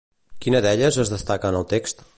Quina 0.45 0.61
d'elles 0.67 0.99
es 1.05 1.13
destaca 1.15 1.53
en 1.55 1.61
el 1.63 1.69
text? 1.75 2.05